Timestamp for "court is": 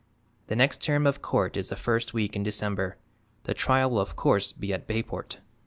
1.21-1.69